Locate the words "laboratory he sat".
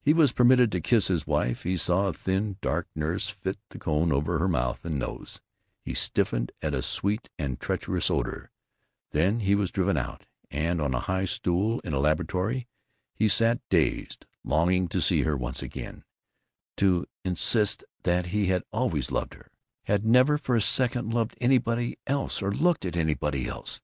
11.98-13.60